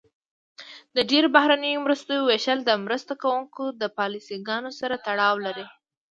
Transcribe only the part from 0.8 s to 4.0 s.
د ډیری بهرنیو مرستو ویشل د مرسته کوونکو د